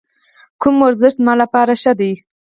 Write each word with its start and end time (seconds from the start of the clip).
کوم 0.61 0.75
ورزش 0.83 1.13
زما 1.19 1.33
لپاره 1.41 1.73
ښه 1.81 1.93
دی؟ 1.99 2.11